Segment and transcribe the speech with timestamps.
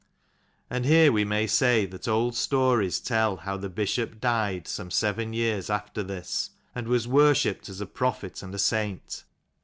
[0.67, 5.31] And here we may say that old stories tell how the bishop died some seven
[5.31, 9.25] years after this, and was worshipped as a prophet and a saint.